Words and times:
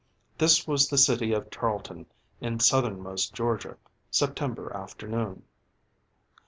This 0.39 0.65
was 0.65 0.87
the 0.89 0.97
city 0.97 1.31
of 1.31 1.51
Tarleton 1.51 2.07
in 2.39 2.59
southernmost 2.59 3.35
Georgia, 3.35 3.77
September 4.09 4.75
afternoon. 4.75 5.43